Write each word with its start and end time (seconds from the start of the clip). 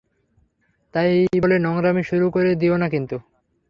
তাই 0.93 1.11
বলে 1.41 1.57
নোংরামি 1.59 2.03
শুরু 2.03 2.25
করে 2.29 2.51
দিও 2.55 2.75
না 2.77 2.87
কিন্তু। 2.89 3.17